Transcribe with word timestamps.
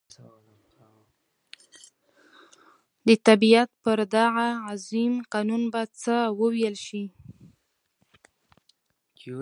د 3.07 3.09
طبعیت 3.27 3.69
پر 3.83 3.99
دغه 4.15 4.47
عظیم 4.69 5.13
قانون 5.33 5.61
به 5.71 5.81
څه 6.01 6.15
وویل 6.39 6.75
شي. 6.85 7.03